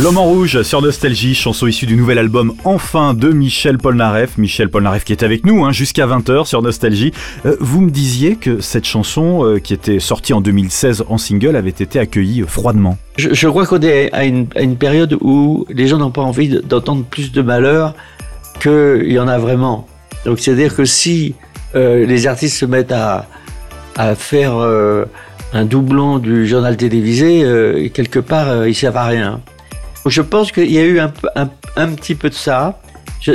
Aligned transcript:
L'homme 0.00 0.18
en 0.18 0.26
rouge 0.26 0.62
sur 0.62 0.80
Nostalgie, 0.80 1.34
chanson 1.34 1.66
issue 1.66 1.86
du 1.86 1.96
nouvel 1.96 2.18
album 2.18 2.54
Enfin 2.62 3.14
de 3.14 3.30
Michel 3.30 3.78
Polnareff. 3.78 4.38
Michel 4.38 4.68
Polnareff 4.68 5.04
qui 5.04 5.10
est 5.10 5.24
avec 5.24 5.44
nous 5.44 5.64
hein, 5.64 5.72
jusqu'à 5.72 6.06
20h 6.06 6.46
sur 6.46 6.62
Nostalgie. 6.62 7.12
Euh, 7.46 7.56
vous 7.58 7.80
me 7.80 7.90
disiez 7.90 8.36
que 8.36 8.60
cette 8.60 8.84
chanson, 8.84 9.44
euh, 9.44 9.58
qui 9.58 9.74
était 9.74 9.98
sortie 9.98 10.32
en 10.34 10.40
2016 10.40 11.04
en 11.08 11.18
single, 11.18 11.56
avait 11.56 11.70
été 11.70 11.98
accueillie 11.98 12.42
euh, 12.42 12.46
froidement. 12.46 12.96
Je, 13.16 13.48
crois 13.48 13.66
qu'on 13.66 13.80
est 13.80 14.12
à 14.12 14.24
une, 14.24 14.46
période 14.76 15.18
où 15.20 15.66
les 15.68 15.88
gens 15.88 15.98
n'ont 15.98 16.12
pas 16.12 16.22
envie 16.22 16.60
d'entendre 16.62 17.04
plus 17.04 17.32
de 17.32 17.42
malheur 17.42 17.94
qu'il 18.60 19.10
y 19.10 19.18
en 19.18 19.26
a 19.26 19.38
vraiment. 19.38 19.88
Donc 20.24 20.38
c'est-à-dire 20.38 20.76
que 20.76 20.84
si 20.84 21.34
les 21.74 22.26
artistes 22.28 22.56
se 22.56 22.66
mettent 22.66 22.92
à, 22.92 23.26
à 23.96 24.14
faire 24.14 24.54
un 25.52 25.64
doublon 25.64 26.18
du 26.18 26.46
journal 26.46 26.76
télévisé, 26.76 27.90
quelque 27.92 28.20
part, 28.20 28.64
ils 28.64 28.68
ne 28.68 28.72
servent 28.74 28.96
à 28.96 29.06
rien. 29.06 29.40
Je 30.06 30.22
pense 30.22 30.52
qu'il 30.52 30.70
y 30.70 30.78
a 30.78 30.84
eu 30.84 30.98
un, 30.98 31.12
un, 31.76 31.88
petit 31.88 32.14
peu 32.14 32.28
de 32.28 32.34
ça. 32.34 32.80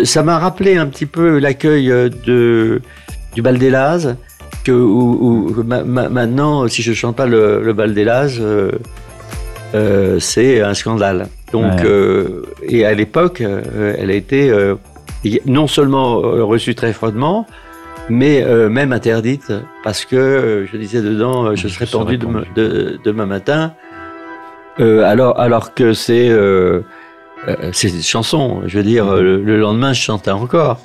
ça 0.03 0.23
m'a 0.23 0.39
rappelé 0.39 0.77
un 0.77 0.87
petit 0.87 1.05
peu 1.05 1.39
l'accueil 1.39 1.91
euh, 1.91 2.09
de, 2.25 2.81
du 3.35 3.41
Bal 3.41 3.57
des 3.57 3.69
Lazes, 3.69 4.15
que 4.63 4.71
où, 4.71 5.63
maintenant, 5.65 6.67
si 6.67 6.81
je 6.81 6.93
chante 6.93 7.15
pas 7.15 7.25
le, 7.25 7.61
le 7.61 7.73
Bal 7.73 7.93
des 7.93 8.03
Lazes, 8.03 8.37
euh, 8.39 8.71
euh, 9.75 10.19
c'est 10.19 10.61
un 10.61 10.73
scandale. 10.73 11.27
Donc, 11.51 11.85
et 12.63 12.85
à 12.85 12.93
l'époque, 12.95 13.41
elle 13.41 14.09
a 14.09 14.13
été 14.13 14.51
non 15.45 15.67
seulement 15.67 16.17
reçue 16.17 16.73
très 16.73 16.93
froidement, 16.93 17.45
mais 18.09 18.43
même 18.69 18.91
interdite 18.91 19.53
parce 19.83 20.03
que 20.03 20.65
je 20.71 20.77
disais 20.77 21.01
dedans, 21.03 21.53
je 21.53 21.67
serais 21.67 21.85
pendu 21.85 22.17
demain 22.17 23.27
matin. 23.27 23.73
Euh, 24.79 25.03
alors, 25.03 25.39
alors 25.39 25.73
que 25.73 25.93
c'est 25.93 26.29
euh, 26.29 26.81
euh, 27.47 27.69
c'est 27.73 27.89
une 27.89 28.01
chanson. 28.01 28.63
Je 28.65 28.77
veux 28.77 28.83
dire, 28.83 29.13
le, 29.15 29.57
lendemain, 29.57 29.93
je 29.93 30.01
chantais 30.01 30.31
encore. 30.31 30.79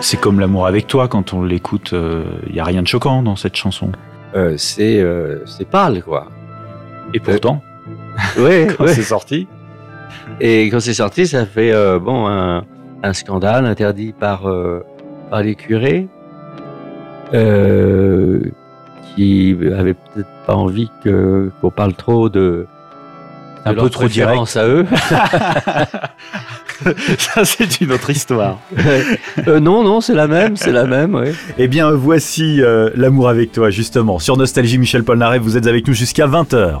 C'est 0.00 0.20
comme 0.20 0.40
l'amour 0.40 0.66
avec 0.66 0.88
toi 0.88 1.08
quand 1.08 1.32
on 1.32 1.42
l'écoute. 1.42 1.94
Il 2.48 2.52
n'y 2.52 2.60
a 2.60 2.64
rien 2.64 2.82
de 2.82 2.88
choquant 2.88 3.22
dans 3.22 3.36
cette 3.36 3.56
chanson. 3.56 3.92
c'est 4.56 5.02
c'est 5.46 5.64
pâle 5.64 6.02
quoi. 6.02 6.26
Et 7.14 7.20
pourtant, 7.20 7.62
quand 8.36 8.86
c'est 8.88 9.02
sorti. 9.02 9.46
Et 10.40 10.68
quand 10.70 10.80
c'est 10.80 10.94
sorti, 10.94 11.26
ça 11.26 11.46
fait 11.46 11.72
euh, 11.72 11.98
bon 11.98 12.26
un, 12.26 12.64
scandale 13.12 13.66
interdit 13.66 14.12
par, 14.18 14.48
euh, 14.48 14.84
par 15.30 15.42
les 15.42 15.54
curés 15.54 16.06
euh, 17.34 18.40
qui 19.14 19.56
avaient 19.76 19.94
peut-être 19.94 20.28
pas 20.46 20.54
envie 20.54 20.90
que, 21.04 21.50
qu'on 21.60 21.70
parle 21.70 21.94
trop 21.94 22.28
de, 22.28 22.66
un 23.64 23.74
peu 23.74 23.90
trop 23.90 24.08
direct 24.08 24.56
à 24.56 24.66
eux. 24.66 24.86
Ça, 27.18 27.44
c'est 27.44 27.80
une 27.80 27.92
autre 27.92 28.10
histoire. 28.10 28.58
non, 29.46 29.84
non, 29.84 30.00
c'est 30.00 30.14
la 30.14 30.26
même, 30.26 30.56
c'est 30.56 30.72
la 30.72 30.84
même. 30.84 31.14
Ouais. 31.14 31.32
Eh 31.56 31.68
bien, 31.68 31.92
voici 31.92 32.60
l'amour 32.96 33.28
avec 33.28 33.52
toi, 33.52 33.70
justement. 33.70 34.18
Sur 34.18 34.36
Nostalgie, 34.36 34.78
Michel 34.78 35.04
Polnareff, 35.04 35.42
vous 35.42 35.56
êtes 35.56 35.68
avec 35.68 35.86
nous 35.86 35.94
jusqu'à 35.94 36.26
20h. 36.26 36.80